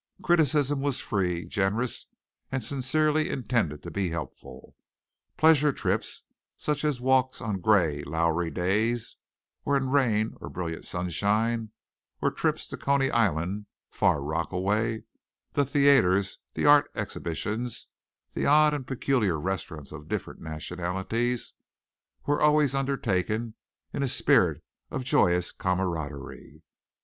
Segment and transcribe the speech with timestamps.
[0.23, 2.07] Criticism was free, generous,
[2.51, 4.73] and sincerely intended to be helpful.
[5.37, 6.23] Pleasure trips,
[6.57, 9.17] such as walks on grey, lowery days,
[9.63, 11.69] or in rain or brilliant sunshine,
[12.19, 15.03] or trips to Coney Island, Far Rockaway,
[15.53, 17.87] the theatres, the art exhibitions,
[18.33, 21.53] the odd and peculiar restaurants of different nationalities,
[22.25, 23.53] were always undertaken
[23.93, 26.63] in a spirit of joyous camaraderie.